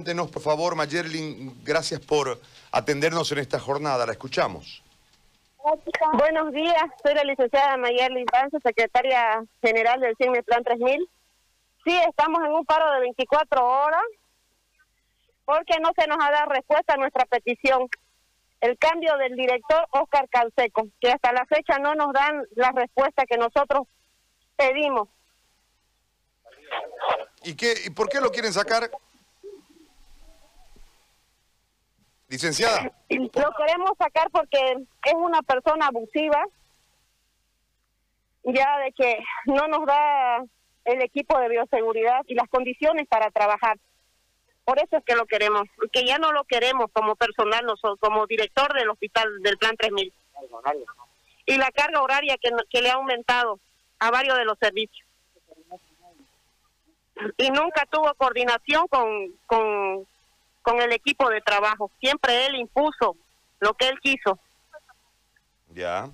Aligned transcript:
Cuéntenos, 0.00 0.30
por 0.30 0.40
favor, 0.40 0.76
Mayerlin, 0.76 1.62
gracias 1.62 2.00
por 2.00 2.40
atendernos 2.72 3.30
en 3.32 3.38
esta 3.38 3.60
jornada. 3.60 4.06
La 4.06 4.12
escuchamos. 4.12 4.82
Buenos 6.14 6.52
días, 6.54 6.84
soy 7.04 7.12
la 7.12 7.22
licenciada 7.22 7.76
Mayerlin 7.76 8.24
Pance, 8.24 8.56
secretaria 8.64 9.44
general 9.62 10.00
del 10.00 10.16
CIME 10.16 10.42
Plan 10.42 10.64
3000. 10.64 11.06
Sí, 11.84 11.94
estamos 12.08 12.42
en 12.46 12.52
un 12.52 12.64
paro 12.64 12.90
de 12.92 13.00
24 13.00 13.62
horas 13.62 14.00
porque 15.44 15.78
no 15.82 15.90
se 15.94 16.06
nos 16.06 16.16
ha 16.18 16.30
dado 16.30 16.48
respuesta 16.48 16.94
a 16.94 16.96
nuestra 16.96 17.26
petición. 17.26 17.86
El 18.62 18.78
cambio 18.78 19.18
del 19.18 19.36
director 19.36 19.86
Oscar 19.90 20.30
Calseco, 20.30 20.88
que 20.98 21.10
hasta 21.10 21.30
la 21.32 21.44
fecha 21.44 21.78
no 21.78 21.94
nos 21.94 22.14
dan 22.14 22.46
la 22.54 22.72
respuesta 22.72 23.26
que 23.26 23.36
nosotros 23.36 23.86
pedimos. 24.56 25.10
¿Y, 27.42 27.54
qué, 27.54 27.74
y 27.84 27.90
por 27.90 28.08
qué 28.08 28.22
lo 28.22 28.30
quieren 28.30 28.54
sacar? 28.54 28.90
Licenciada. 32.30 32.92
Lo 33.08 33.52
queremos 33.56 33.90
sacar 33.98 34.30
porque 34.30 34.58
es 35.04 35.14
una 35.14 35.42
persona 35.42 35.88
abusiva, 35.88 36.44
ya 38.44 38.78
de 38.78 38.92
que 38.92 39.18
no 39.46 39.66
nos 39.66 39.84
da 39.84 40.44
el 40.84 41.02
equipo 41.02 41.36
de 41.40 41.48
bioseguridad 41.48 42.20
y 42.28 42.34
las 42.34 42.48
condiciones 42.48 43.08
para 43.08 43.32
trabajar. 43.32 43.78
Por 44.64 44.78
eso 44.78 44.98
es 44.98 45.04
que 45.04 45.16
lo 45.16 45.26
queremos, 45.26 45.64
porque 45.74 46.06
ya 46.06 46.18
no 46.18 46.30
lo 46.30 46.44
queremos 46.44 46.86
como 46.92 47.16
personal, 47.16 47.66
nosotros, 47.66 47.98
como 47.98 48.24
director 48.28 48.72
del 48.74 48.90
hospital 48.90 49.42
del 49.42 49.58
Plan 49.58 49.76
3000. 49.76 50.12
Y 51.46 51.56
la 51.56 51.72
carga 51.72 52.00
horaria 52.00 52.38
que, 52.40 52.50
que 52.70 52.80
le 52.80 52.90
ha 52.90 52.94
aumentado 52.94 53.58
a 53.98 54.12
varios 54.12 54.38
de 54.38 54.44
los 54.44 54.56
servicios. 54.56 55.04
Y 57.38 57.50
nunca 57.50 57.86
tuvo 57.86 58.14
coordinación 58.14 58.86
con, 58.86 59.32
con, 59.46 60.06
con 60.62 60.80
el 60.80 60.92
equipo 60.92 61.28
de 61.28 61.40
trabajo. 61.40 61.90
Siempre 62.00 62.46
él 62.46 62.56
impuso 62.56 63.16
lo 63.60 63.74
que 63.74 63.88
él 63.88 63.98
quiso. 64.00 64.38
Ya. 65.74 66.10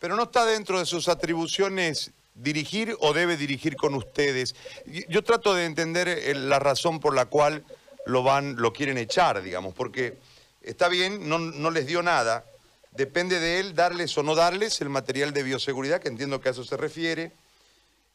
Pero 0.00 0.16
no 0.16 0.24
está 0.24 0.44
dentro 0.44 0.78
de 0.78 0.86
sus 0.86 1.08
atribuciones 1.08 2.12
dirigir 2.34 2.96
o 3.00 3.12
debe 3.12 3.36
dirigir 3.36 3.76
con 3.76 3.94
ustedes. 3.94 4.54
Yo 5.08 5.22
trato 5.22 5.54
de 5.54 5.66
entender 5.66 6.08
eh, 6.08 6.34
la 6.34 6.58
razón 6.58 7.00
por 7.00 7.14
la 7.14 7.26
cual 7.26 7.64
lo 8.06 8.22
van, 8.22 8.56
lo 8.56 8.72
quieren 8.72 8.98
echar, 8.98 9.40
digamos, 9.42 9.74
porque 9.74 10.18
está 10.60 10.88
bien, 10.88 11.28
no, 11.28 11.38
no 11.38 11.70
les 11.70 11.86
dio 11.86 12.02
nada. 12.02 12.44
Depende 12.90 13.40
de 13.40 13.60
él 13.60 13.74
darles 13.74 14.16
o 14.18 14.22
no 14.22 14.34
darles 14.34 14.80
el 14.80 14.88
material 14.88 15.32
de 15.32 15.42
bioseguridad, 15.42 16.00
que 16.00 16.08
entiendo 16.08 16.40
que 16.40 16.48
a 16.48 16.52
eso 16.52 16.64
se 16.64 16.76
refiere. 16.76 17.32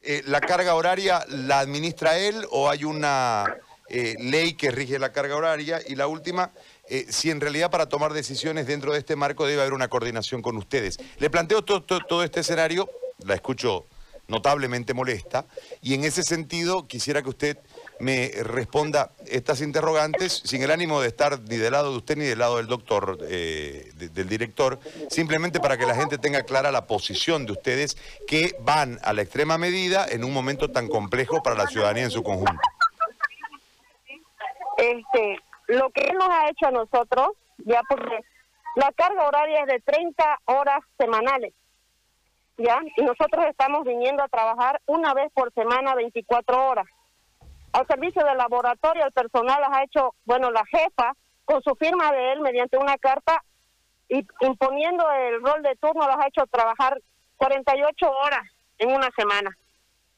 Eh, 0.02 0.22
¿La 0.26 0.40
carga 0.40 0.76
horaria 0.76 1.26
la 1.28 1.60
administra 1.60 2.18
él 2.18 2.46
o 2.52 2.70
hay 2.70 2.86
una 2.86 3.58
eh, 3.90 4.16
ley 4.20 4.54
que 4.54 4.72
rige 4.72 5.00
la 5.00 5.12
carga 5.12 5.36
horaria 5.36 5.82
y 5.86 5.96
la 5.96 6.08
última, 6.08 6.52
eh, 6.88 7.08
si 7.10 7.32
en 7.32 7.42
realidad 7.42 7.72
para 7.72 7.90
tomar 7.90 8.14
decisiones 8.14 8.68
dentro 8.68 8.94
de 8.94 9.00
este 9.00 9.16
marco 9.16 9.48
debe 9.48 9.62
haber 9.62 9.74
una 9.74 9.88
coordinación 9.88 10.42
con 10.42 10.58
ustedes. 10.58 10.98
Le 11.18 11.30
planteo 11.30 11.64
todo, 11.64 12.24
este 12.24 12.42
escenario, 12.42 12.90
la 13.26 13.34
escucho 13.34 13.86
notablemente 14.28 14.94
molesta, 14.94 15.46
y 15.82 15.96
en 15.96 16.04
ese 16.04 16.22
sentido 16.22 16.88
quisiera 16.88 17.24
que 17.24 17.30
usted 17.30 17.58
me 18.00 18.32
responda 18.44 19.12
estas 19.26 19.60
interrogantes 19.62 20.44
sin 20.46 20.62
el 20.62 20.70
ánimo 20.70 21.02
de 21.02 21.08
estar 21.08 21.40
ni 21.42 21.58
del 21.58 21.72
lado 21.72 21.90
de 21.92 21.98
usted 21.98 22.16
ni 22.16 22.26
del 22.26 22.38
lado 22.38 22.58
del 22.58 22.68
doctor, 22.68 23.18
eh, 23.24 23.92
del 23.96 24.30
director, 24.30 24.80
simplemente 25.10 25.60
para 25.60 25.78
que 25.78 25.88
la 25.88 25.96
gente 25.96 26.20
tenga 26.20 26.44
clara 26.44 26.72
la 26.72 26.86
posición 26.86 27.48
de 27.48 27.54
ustedes 27.54 27.98
que 28.28 28.56
van 28.62 29.00
a 29.02 29.14
la 29.14 29.24
extrema 29.24 29.58
medida 29.58 30.06
en 30.08 30.24
un 30.24 30.32
momento 30.32 30.70
tan 30.70 30.88
complejo 30.88 31.42
para 31.42 31.56
la 31.56 31.66
ciudadanía 31.66 32.04
en 32.04 32.12
su 32.12 32.22
conjunto 32.22 32.62
este, 34.92 35.40
lo 35.68 35.90
que 35.92 36.02
él 36.02 36.18
nos 36.18 36.30
ha 36.30 36.50
hecho 36.50 36.68
a 36.68 36.72
nosotros, 36.72 37.30
ya 37.58 37.82
porque 37.88 38.20
la 38.76 38.92
carga 38.92 39.28
horaria 39.28 39.62
es 39.62 39.68
de 39.68 39.80
30 39.82 40.40
horas 40.46 40.80
semanales, 40.98 41.54
¿ya? 42.58 42.80
Y 42.98 43.04
nosotros 43.04 43.46
estamos 43.48 43.84
viniendo 43.84 44.24
a 44.24 44.28
trabajar 44.28 44.82
una 44.86 45.14
vez 45.14 45.32
por 45.34 45.54
semana, 45.54 45.96
24 45.96 46.68
horas. 46.68 46.86
Al 47.74 47.86
servicio 47.88 48.24
del 48.26 48.38
laboratorio, 48.38 49.06
el 49.06 49.12
personal 49.12 49.62
las 49.62 49.72
ha 49.72 49.84
hecho, 49.84 50.16
bueno, 50.26 50.50
la 50.50 50.64
jefa, 50.66 51.14
con 51.46 51.62
su 51.62 51.76
firma 51.76 52.12
de 52.12 52.34
él, 52.34 52.42
mediante 52.42 52.78
una 52.78 52.98
carta, 52.98 53.44
y 54.08 54.26
imponiendo 54.42 55.06
el 55.12 55.42
rol 55.42 55.62
de 55.62 55.76
turno, 55.76 56.08
las 56.08 56.18
ha 56.18 56.28
hecho 56.28 56.48
trabajar 56.48 57.00
48 57.38 58.10
horas 58.10 58.42
en 58.80 58.92
una 58.92 59.10
semana. 59.16 59.56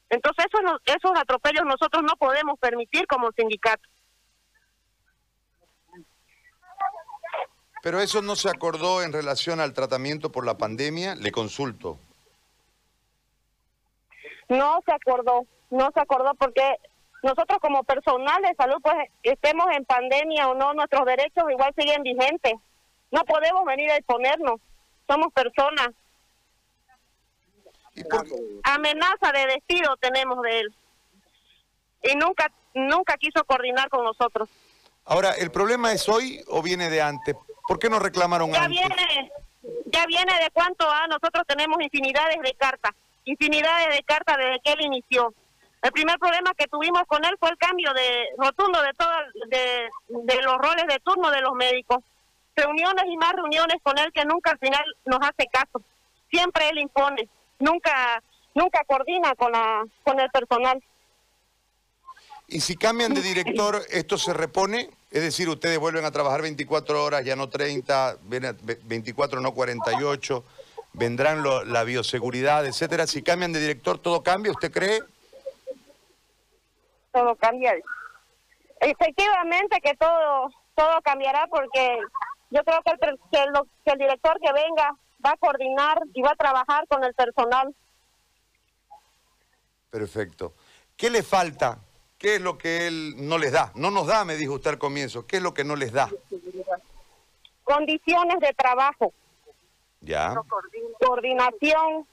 Entonces, 0.08 0.46
eso 0.46 0.78
esos 0.84 1.18
atropellos 1.18 1.64
nosotros 1.64 2.02
no 2.02 2.16
podemos 2.16 2.58
permitir 2.58 3.06
como 3.06 3.30
sindicato. 3.32 3.88
Pero 7.82 8.00
eso 8.00 8.22
no 8.22 8.36
se 8.36 8.48
acordó 8.48 9.02
en 9.02 9.12
relación 9.12 9.60
al 9.60 9.74
tratamiento 9.74 10.30
por 10.30 10.46
la 10.46 10.56
pandemia, 10.56 11.16
le 11.16 11.32
consulto. 11.32 11.98
No 14.48 14.80
se 14.86 14.92
acordó, 14.92 15.46
no 15.70 15.90
se 15.92 16.00
acordó 16.00 16.32
porque 16.34 16.62
nosotros 17.24 17.58
como 17.60 17.82
personal 17.82 18.40
de 18.40 18.54
salud, 18.54 18.76
pues 18.80 18.94
estemos 19.24 19.66
en 19.76 19.84
pandemia 19.84 20.48
o 20.48 20.54
no, 20.54 20.74
nuestros 20.74 21.04
derechos 21.06 21.44
igual 21.50 21.74
siguen 21.76 22.04
vigentes. 22.04 22.54
No 23.10 23.24
podemos 23.24 23.64
venir 23.64 23.90
a 23.90 23.96
exponernos, 23.96 24.60
somos 25.08 25.32
personas. 25.32 25.88
Amenaza 28.62 29.32
de 29.32 29.46
despido 29.54 29.96
tenemos 29.96 30.40
de 30.42 30.60
él. 30.60 30.74
Y 32.04 32.14
nunca, 32.14 32.50
nunca 32.74 33.16
quiso 33.16 33.42
coordinar 33.44 33.88
con 33.88 34.04
nosotros. 34.04 34.48
Ahora, 35.04 35.32
¿el 35.32 35.50
problema 35.50 35.92
es 35.92 36.08
hoy 36.08 36.44
o 36.46 36.62
viene 36.62 36.88
de 36.88 37.02
antes? 37.02 37.34
¿Por 37.66 37.78
qué 37.78 37.88
no 37.88 37.98
reclamaron 37.98 38.52
ya 38.52 38.68
Viene, 38.68 39.32
ya 39.86 40.06
viene 40.06 40.32
de 40.42 40.50
cuánto 40.52 40.90
a 40.90 41.06
nosotros 41.06 41.44
tenemos 41.46 41.80
infinidades 41.80 42.38
de 42.42 42.54
cartas, 42.54 42.92
infinidades 43.24 43.96
de 43.96 44.02
cartas 44.02 44.36
desde 44.38 44.60
que 44.60 44.72
él 44.72 44.80
inició. 44.82 45.32
El 45.82 45.92
primer 45.92 46.18
problema 46.18 46.52
que 46.56 46.66
tuvimos 46.68 47.02
con 47.08 47.24
él 47.24 47.36
fue 47.40 47.50
el 47.50 47.58
cambio 47.58 47.92
de 47.92 48.28
rotundo 48.38 48.80
de 48.82 48.92
todo, 48.94 49.10
de, 49.48 49.88
de 50.08 50.42
los 50.42 50.56
roles 50.58 50.86
de 50.86 51.00
turno 51.00 51.30
de 51.30 51.40
los 51.40 51.54
médicos. 51.54 51.98
Reuniones 52.54 53.04
y 53.08 53.16
más 53.16 53.32
reuniones 53.32 53.76
con 53.82 53.98
él 53.98 54.12
que 54.12 54.24
nunca 54.24 54.52
al 54.52 54.58
final 54.58 54.84
nos 55.06 55.18
hace 55.20 55.48
caso. 55.50 55.82
Siempre 56.30 56.68
él 56.68 56.78
impone, 56.78 57.28
nunca 57.58 58.22
nunca 58.54 58.84
coordina 58.86 59.34
con 59.34 59.52
la 59.52 59.84
con 60.04 60.20
el 60.20 60.30
personal. 60.30 60.82
¿Y 62.46 62.60
si 62.60 62.76
cambian 62.76 63.14
de 63.14 63.22
director, 63.22 63.80
esto 63.90 64.18
se 64.18 64.34
repone? 64.34 64.90
Es 65.12 65.22
decir, 65.22 65.48
ustedes 65.48 65.78
vuelven 65.78 66.06
a 66.06 66.10
trabajar 66.10 66.40
24 66.40 67.04
horas, 67.04 67.22
ya 67.22 67.36
no 67.36 67.50
30, 67.50 68.16
24, 68.22 69.40
no 69.40 69.52
48, 69.52 70.44
vendrán 70.94 71.44
la 71.70 71.84
bioseguridad, 71.84 72.64
etcétera. 72.66 73.06
Si 73.06 73.22
cambian 73.22 73.52
de 73.52 73.60
director, 73.60 73.98
¿todo 73.98 74.22
cambia, 74.22 74.52
usted 74.52 74.72
cree? 74.72 75.02
Todo 77.12 77.36
cambia. 77.36 77.74
Efectivamente 78.80 79.80
que 79.82 79.94
todo 79.96 80.50
todo 80.74 81.02
cambiará 81.02 81.46
porque 81.48 81.98
yo 82.50 82.64
creo 82.64 82.80
que 82.82 82.90
el, 82.92 83.18
que 83.84 83.90
el 83.92 83.98
director 83.98 84.38
que 84.40 84.52
venga 84.52 84.96
va 85.24 85.32
a 85.32 85.36
coordinar 85.36 86.00
y 86.14 86.22
va 86.22 86.30
a 86.30 86.36
trabajar 86.36 86.86
con 86.88 87.04
el 87.04 87.14
personal. 87.14 87.74
Perfecto. 89.90 90.54
¿Qué 90.96 91.10
le 91.10 91.22
falta 91.22 91.78
¿Qué 92.22 92.36
es 92.36 92.40
lo 92.40 92.56
que 92.56 92.86
él 92.86 93.14
no 93.16 93.36
les 93.36 93.50
da? 93.50 93.72
No 93.74 93.90
nos 93.90 94.06
da, 94.06 94.24
me 94.24 94.36
dijo 94.36 94.54
usted 94.54 94.70
al 94.70 94.78
comienzo. 94.78 95.26
¿Qué 95.26 95.38
es 95.38 95.42
lo 95.42 95.52
que 95.52 95.64
no 95.64 95.74
les 95.74 95.92
da? 95.92 96.08
Condiciones 97.64 98.38
de 98.38 98.52
trabajo. 98.52 99.12
Ya. 100.00 100.32
Coordinación 101.00 102.06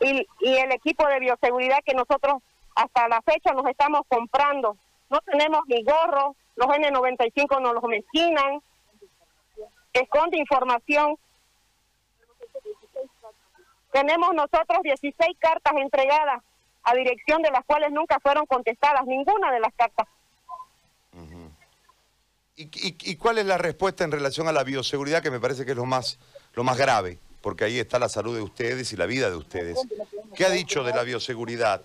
y, 0.00 0.26
y 0.40 0.56
el 0.56 0.72
equipo 0.72 1.06
de 1.06 1.20
bioseguridad 1.20 1.78
que 1.86 1.94
nosotros 1.94 2.42
hasta 2.74 3.06
la 3.06 3.22
fecha 3.22 3.52
nos 3.52 3.66
estamos 3.66 4.02
comprando. 4.08 4.76
No 5.10 5.20
tenemos 5.20 5.60
ni 5.68 5.84
gorro, 5.84 6.34
los 6.56 6.66
N95 6.66 7.62
nos 7.62 7.74
los 7.74 7.84
mezquinan, 7.84 8.60
esconde 9.92 10.38
información. 10.38 11.16
Tenemos 13.92 14.34
nosotros 14.34 14.78
16 14.82 15.36
cartas 15.38 15.74
entregadas 15.76 16.42
a 16.84 16.94
dirección 16.94 17.42
de 17.42 17.50
las 17.50 17.64
cuales 17.64 17.92
nunca 17.92 18.18
fueron 18.20 18.46
contestadas 18.46 19.04
ninguna 19.06 19.52
de 19.52 19.60
las 19.60 19.74
cartas. 19.74 20.06
¿Y, 22.60 23.16
cuál 23.16 23.38
es 23.38 23.46
la 23.46 23.56
respuesta 23.56 24.02
en 24.02 24.10
relación 24.10 24.48
a 24.48 24.52
la 24.52 24.64
bioseguridad, 24.64 25.22
que 25.22 25.30
me 25.30 25.38
parece 25.38 25.64
que 25.64 25.70
es 25.72 25.76
lo 25.76 25.84
más, 25.84 26.18
lo 26.54 26.64
más 26.64 26.76
grave? 26.76 27.18
Porque 27.40 27.64
ahí 27.64 27.78
está 27.78 28.00
la 28.00 28.08
salud 28.08 28.34
de 28.34 28.42
ustedes 28.42 28.92
y 28.92 28.96
la 28.96 29.06
vida 29.06 29.30
de 29.30 29.36
ustedes. 29.36 29.78
¿Qué 30.34 30.44
ha 30.44 30.50
dicho 30.50 30.82
de 30.82 30.92
la 30.92 31.04
bioseguridad? 31.04 31.82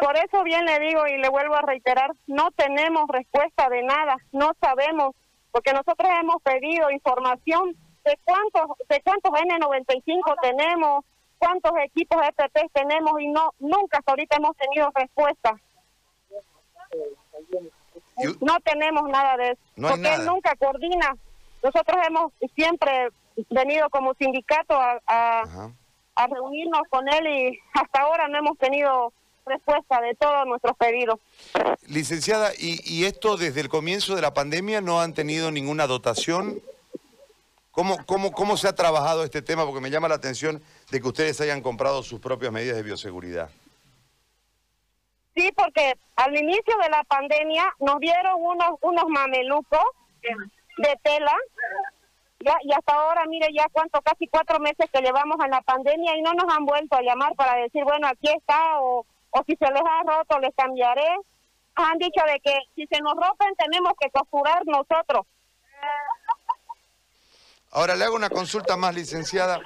Por 0.00 0.16
eso 0.16 0.42
bien 0.42 0.66
le 0.66 0.78
digo 0.80 1.06
y 1.06 1.16
le 1.16 1.28
vuelvo 1.30 1.54
a 1.54 1.62
reiterar, 1.62 2.12
no 2.26 2.50
tenemos 2.50 3.08
respuesta 3.08 3.68
de 3.70 3.82
nada, 3.82 4.16
no 4.32 4.52
sabemos, 4.60 5.14
porque 5.52 5.72
nosotros 5.72 6.10
hemos 6.20 6.42
pedido 6.42 6.90
información 6.90 7.76
de 8.04 8.18
cuántos 8.24 8.76
de 8.88 9.00
cuántos 9.02 9.32
N95 9.32 10.34
tenemos, 10.42 11.04
cuántos 11.42 11.72
equipos 11.84 12.22
EPP 12.22 12.72
tenemos 12.72 13.20
y 13.20 13.26
no 13.26 13.52
nunca 13.58 13.98
hasta 13.98 14.12
ahorita 14.12 14.36
hemos 14.36 14.56
tenido 14.56 14.88
respuesta. 14.94 15.60
No 18.40 18.60
tenemos 18.60 19.08
nada 19.08 19.36
de 19.36 19.50
eso, 19.50 19.60
porque 19.76 20.14
él 20.14 20.24
nunca 20.24 20.54
coordina. 20.54 21.16
Nosotros 21.62 21.96
hemos 22.06 22.32
siempre 22.54 23.08
venido 23.50 23.90
como 23.90 24.14
sindicato 24.14 24.74
a, 24.78 25.00
a 26.14 26.26
reunirnos 26.28 26.82
con 26.88 27.08
él 27.08 27.26
y 27.26 27.58
hasta 27.74 28.02
ahora 28.02 28.28
no 28.28 28.38
hemos 28.38 28.58
tenido 28.58 29.12
respuesta 29.44 30.00
de 30.00 30.14
todos 30.14 30.46
nuestros 30.46 30.76
pedidos. 30.76 31.18
Licenciada, 31.88 32.52
¿y, 32.56 32.78
¿y, 32.84 33.06
esto 33.06 33.36
desde 33.36 33.62
el 33.62 33.68
comienzo 33.68 34.14
de 34.14 34.22
la 34.22 34.32
pandemia 34.32 34.80
no 34.80 35.00
han 35.00 35.12
tenido 35.14 35.50
ninguna 35.50 35.88
dotación? 35.88 36.62
¿Cómo, 37.72 37.96
cómo, 38.06 38.30
¿Cómo 38.30 38.56
se 38.56 38.68
ha 38.68 38.74
trabajado 38.74 39.24
este 39.24 39.42
tema? 39.42 39.64
Porque 39.64 39.80
me 39.80 39.90
llama 39.90 40.08
la 40.08 40.14
atención 40.14 40.62
de 40.90 41.00
que 41.00 41.08
ustedes 41.08 41.40
hayan 41.40 41.60
comprado 41.60 42.02
sus 42.04 42.20
propias 42.20 42.52
medidas 42.52 42.76
de 42.76 42.82
bioseguridad. 42.84 43.50
Sí, 45.34 45.50
porque 45.56 45.94
al 46.16 46.36
inicio 46.36 46.76
de 46.82 46.90
la 46.90 47.02
pandemia 47.04 47.74
nos 47.80 47.98
dieron 47.98 48.34
unos, 48.38 48.78
unos 48.82 49.04
mamelucos 49.08 49.82
de 50.22 50.98
tela 51.02 51.34
y 52.38 52.72
hasta 52.72 52.94
ahora, 52.94 53.24
mire 53.26 53.48
ya 53.56 53.66
cuánto, 53.72 54.00
casi 54.02 54.26
cuatro 54.26 54.58
meses 54.60 54.90
que 54.92 55.00
llevamos 55.00 55.36
en 55.44 55.50
la 55.50 55.62
pandemia 55.62 56.16
y 56.16 56.22
no 56.22 56.32
nos 56.34 56.52
han 56.54 56.66
vuelto 56.66 56.96
a 56.96 57.02
llamar 57.02 57.34
para 57.36 57.54
decir, 57.56 57.84
bueno, 57.84 58.08
aquí 58.08 58.28
está 58.28 58.80
o 58.80 59.06
o 59.32 59.42
si 59.46 59.56
se 59.56 59.66
les 59.66 59.82
ha 59.82 60.02
roto 60.04 60.38
les 60.38 60.54
cambiaré. 60.54 61.08
Han 61.74 61.98
dicho 61.98 62.22
de 62.26 62.38
que 62.40 62.54
si 62.76 62.86
se 62.86 63.00
nos 63.00 63.14
rompen 63.14 63.54
tenemos 63.56 63.92
que 63.98 64.10
costurar 64.10 64.62
nosotros. 64.66 65.26
Ahora 67.72 67.96
le 67.96 68.04
hago 68.04 68.16
una 68.16 68.28
consulta 68.28 68.76
más, 68.76 68.94
licenciada. 68.94 69.60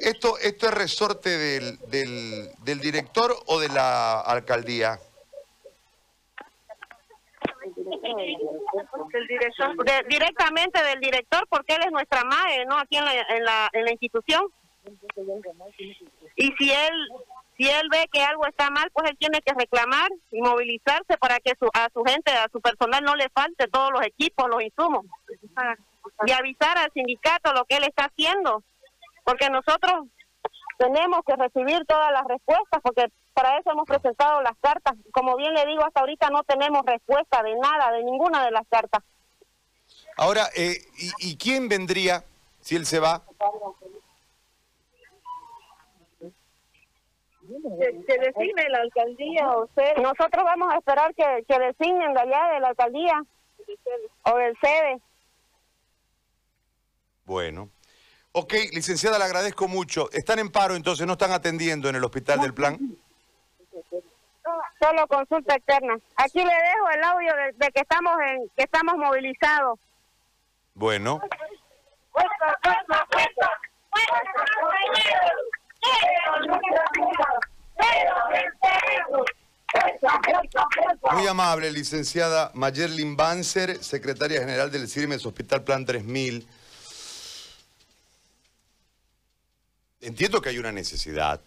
¿Esto, 0.00 0.38
esto 0.38 0.66
es 0.66 0.74
resorte 0.74 1.28
del, 1.28 1.78
del, 1.88 2.80
director 2.80 3.34
o 3.46 3.58
de 3.58 3.68
la 3.68 4.20
alcaldía? 4.20 4.98
Del 9.12 9.26
director, 9.26 9.76
directamente 10.08 10.82
del 10.82 11.00
director, 11.00 11.46
porque 11.48 11.74
él 11.74 11.82
es 11.86 11.92
nuestra 11.92 12.24
madre, 12.24 12.64
¿no? 12.66 12.78
Aquí 12.78 12.96
en 12.96 13.04
la, 13.04 13.12
en 13.12 13.44
la, 13.44 13.68
en 13.72 13.84
la 13.84 13.90
institución. 13.90 14.42
Y 16.36 16.52
si 16.58 16.72
él 16.72 17.08
si 17.56 17.68
él 17.68 17.88
ve 17.90 18.08
que 18.10 18.22
algo 18.22 18.46
está 18.46 18.70
mal, 18.70 18.90
pues 18.92 19.10
él 19.10 19.16
tiene 19.18 19.40
que 19.42 19.52
reclamar 19.52 20.10
y 20.30 20.40
movilizarse 20.40 21.18
para 21.18 21.38
que 21.38 21.52
a 21.52 21.88
su 21.92 22.02
gente, 22.02 22.32
a 22.32 22.48
su 22.50 22.60
personal 22.60 23.04
no 23.04 23.14
le 23.14 23.28
falte 23.28 23.68
todos 23.68 23.90
los 23.92 24.04
equipos, 24.04 24.48
los 24.48 24.62
insumos. 24.62 25.04
Y 26.26 26.32
avisar 26.32 26.78
al 26.78 26.92
sindicato 26.92 27.52
lo 27.52 27.64
que 27.64 27.76
él 27.76 27.84
está 27.84 28.04
haciendo, 28.04 28.62
porque 29.24 29.48
nosotros 29.50 30.06
tenemos 30.78 31.20
que 31.24 31.36
recibir 31.36 31.84
todas 31.86 32.12
las 32.12 32.24
respuestas, 32.24 32.80
porque 32.82 33.06
para 33.34 33.58
eso 33.58 33.70
hemos 33.70 33.86
presentado 33.86 34.42
las 34.42 34.56
cartas. 34.60 34.94
Como 35.12 35.36
bien 35.36 35.54
le 35.54 35.66
digo, 35.66 35.84
hasta 35.84 36.00
ahorita 36.00 36.30
no 36.30 36.42
tenemos 36.44 36.84
respuesta 36.84 37.42
de 37.42 37.54
nada, 37.56 37.92
de 37.92 38.04
ninguna 38.04 38.44
de 38.44 38.50
las 38.50 38.66
cartas. 38.68 39.02
Ahora, 40.16 40.48
eh, 40.56 40.76
¿y 41.18 41.36
quién 41.36 41.68
vendría 41.68 42.24
si 42.60 42.76
él 42.76 42.86
se 42.86 42.98
va? 42.98 43.22
que, 48.06 48.18
designe 48.18 48.68
la 48.70 48.78
alcaldía 48.78 49.50
o 49.50 49.68
sea, 49.74 49.94
nosotros 49.94 50.44
vamos 50.44 50.72
a 50.72 50.78
esperar 50.78 51.14
que, 51.14 51.44
que 51.46 51.58
designen 51.58 52.14
de 52.14 52.20
allá 52.20 52.54
de 52.54 52.60
la 52.60 52.68
alcaldía 52.68 53.22
o 54.24 54.36
del 54.36 54.56
sede. 54.60 55.00
Bueno. 57.24 57.70
Ok, 58.32 58.54
licenciada, 58.72 59.18
le 59.18 59.24
agradezco 59.24 59.68
mucho. 59.68 60.10
¿Están 60.12 60.38
en 60.38 60.50
paro 60.50 60.74
entonces? 60.74 61.06
¿No 61.06 61.12
están 61.12 61.32
atendiendo 61.32 61.88
en 61.88 61.96
el 61.96 62.04
hospital 62.04 62.40
del 62.40 62.54
plan? 62.54 62.78
Solo 64.80 65.06
consulta 65.06 65.54
externa. 65.54 65.98
Aquí 66.16 66.38
le 66.38 66.44
dejo 66.44 66.90
el 66.94 67.04
audio 67.04 67.32
de, 67.56 67.70
que 67.70 67.80
estamos 67.80 68.14
en 68.26 68.48
que 68.56 68.64
estamos 68.64 68.96
movilizados. 68.96 69.78
Bueno. 70.74 71.20
Muy 81.12 81.26
amable, 81.26 81.70
licenciada 81.70 82.50
Mayerlin 82.54 83.16
Banzer, 83.16 83.82
secretaria 83.82 84.40
general 84.40 84.70
del 84.70 84.88
CIRMES 84.88 85.24
Hospital 85.26 85.64
Plan 85.64 85.84
3000. 85.84 86.46
Entiendo 90.12 90.42
que 90.42 90.50
hay 90.50 90.58
una 90.58 90.72
necesidad, 90.72 91.40